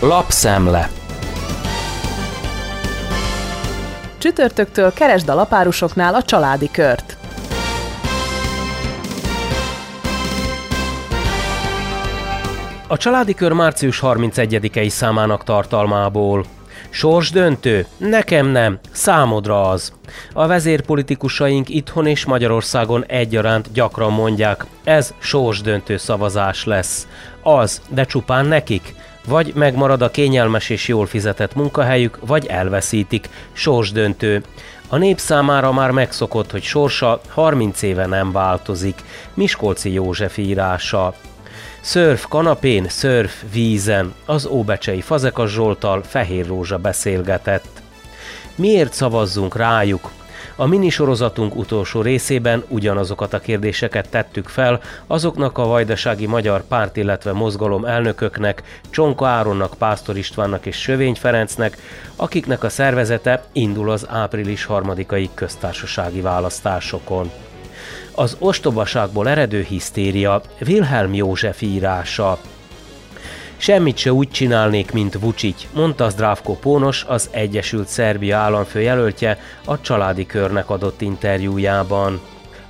[0.00, 0.88] Lapszemle
[4.18, 7.16] Csütörtöktől keresd a lapárusoknál a családi kört.
[12.86, 16.44] A családi kör március 31-i számának tartalmából.
[16.90, 17.86] Sors döntő?
[17.96, 19.92] Nekem nem, számodra az.
[20.32, 27.06] A vezérpolitikusaink itthon és Magyarországon egyaránt gyakran mondják, ez sorsdöntő szavazás lesz.
[27.42, 28.94] Az, de csupán nekik.
[29.26, 33.28] Vagy megmarad a kényelmes és jól fizetett munkahelyük, vagy elveszítik.
[33.52, 34.42] Sorsdöntő.
[34.88, 39.02] A nép számára már megszokott, hogy sorsa 30 éve nem változik.
[39.34, 41.14] Miskolci József írása.
[41.80, 47.82] Szörf kanapén, szörf vízen, az óbecsei Fazekas Zsoltal Fehér Rózsa beszélgetett.
[48.54, 50.10] Miért szavazzunk rájuk?
[50.56, 57.32] A minisorozatunk utolsó részében ugyanazokat a kérdéseket tettük fel azoknak a vajdasági magyar párt, illetve
[57.32, 61.76] mozgalom elnököknek, Csonka Áronnak, Pásztor Istvánnak és Sövény Ferencnek,
[62.16, 67.30] akiknek a szervezete indul az április harmadikai köztársasági választásokon.
[68.14, 72.38] Az ostobaságból eredő hisztéria Wilhelm József írása.
[73.60, 79.80] Semmit se úgy csinálnék, mint Vucic, mondta Zdravko Pónos, az Egyesült Szerbia államfő jelöltje a
[79.80, 82.20] családi körnek adott interjújában.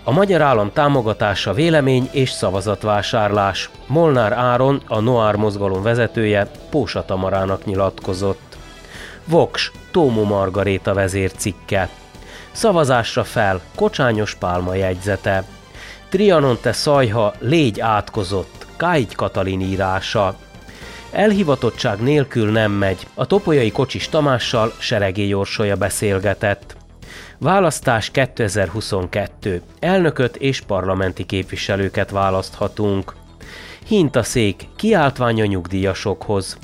[0.05, 3.71] A magyar állam támogatása vélemény és szavazatvásárlás.
[3.87, 8.57] Molnár Áron, a Noár mozgalom vezetője, Pósa Tamarának nyilatkozott.
[9.25, 11.89] Vox, Tómo Margaréta vezér cikke.
[12.53, 15.45] Szavazásra fel, kocsányos pálma jegyzete.
[16.09, 20.37] Trianon te szajha, légy átkozott, Kágy Katalin írása.
[21.11, 23.07] Elhivatottság nélkül nem megy.
[23.15, 26.77] A topolyai kocsis Tamással Seregé Jorsolya beszélgetett.
[27.39, 29.63] Választás 2022.
[29.79, 33.15] Elnököt és parlamenti képviselőket választhatunk.
[33.87, 36.59] Hintaszék, kiáltvány a nyugdíjasokhoz.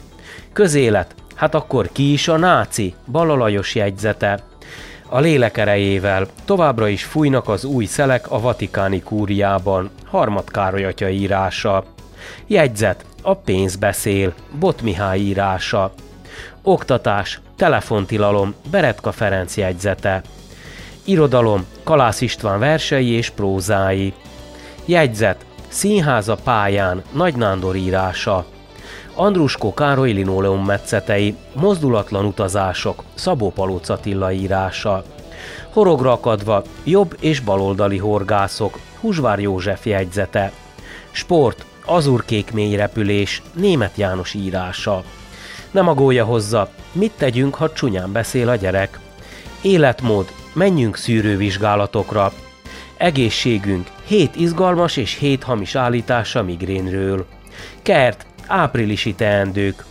[0.53, 2.95] Közélet, hát akkor ki is a náci?
[3.11, 4.41] Balalajos jegyzete.
[5.09, 11.09] A lélek erejével továbbra is fújnak az új szelek a vatikáni kúriában, Harmad Károly atya
[11.09, 11.85] írása.
[12.47, 15.93] Jegyzet, a pénz beszél, Bot Mihály írása.
[16.63, 20.23] Oktatás, telefontilalom, Beretka Ferenc jegyzete.
[21.05, 24.13] Irodalom, Kalász István versei és prózái.
[24.85, 28.45] Jegyzet, Színháza pályán, Nagy Nándor írása.
[29.15, 35.05] Andruskó Károly linóleum metszetei, mozdulatlan utazások, Szabó Palóc Attila írása.
[35.73, 40.53] Horogra akadva, jobb és baloldali horgászok, Húsvár József jegyzete.
[41.11, 45.05] Sport, azurkék mély repülés, német János írása.
[45.71, 48.99] Nem agója hozza, mit tegyünk, ha csúnyán beszél a gyerek.
[49.61, 52.33] Életmód, menjünk szűrővizsgálatokra.
[52.97, 57.27] Egészségünk, hét izgalmas és hét hamis állítása migrénről.
[57.83, 59.85] Kert, áprilisi teendők,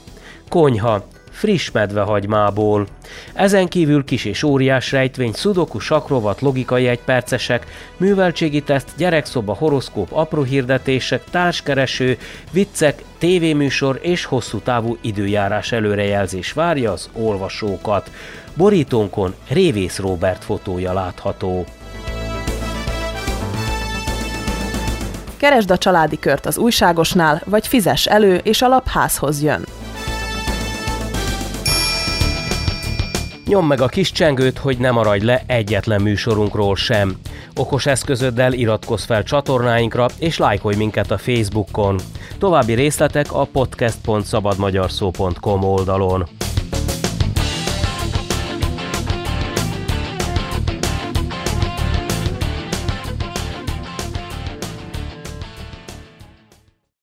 [0.50, 2.88] konyha, friss medvehagymából.
[3.34, 7.66] Ezen kívül kis és óriás rejtvény, szudoku, sakrovat, logikai egypercesek,
[7.98, 12.18] műveltségi teszt, gyerekszoba, horoszkóp, apró hirdetések, társkereső,
[12.52, 18.12] viccek, tévéműsor és hosszú távú időjárás előrejelzés várja az olvasókat.
[18.54, 21.66] Borítónkon Révész Robert fotója látható.
[25.38, 29.66] Keresd a családi kört az újságosnál, vagy fizes elő, és a lap házhoz jön.
[33.53, 37.18] Nyom meg a kis csengőt, hogy ne maradj le egyetlen műsorunkról sem.
[37.56, 42.00] Okos eszközöddel iratkozz fel csatornáinkra, és lájkolj minket a Facebookon.
[42.38, 46.28] További részletek a podcast.szabadmagyarszó.com oldalon.